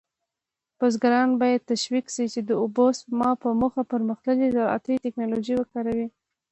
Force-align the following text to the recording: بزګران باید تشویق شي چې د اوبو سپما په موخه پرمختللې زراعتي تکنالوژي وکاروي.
بزګران 0.77 1.29
باید 1.41 1.67
تشویق 1.71 2.05
شي 2.15 2.25
چې 2.33 2.39
د 2.43 2.51
اوبو 2.61 2.85
سپما 2.99 3.29
په 3.41 3.47
موخه 3.59 3.81
پرمختللې 3.91 4.47
زراعتي 4.55 4.95
تکنالوژي 5.05 5.53
وکاروي. 5.57 6.07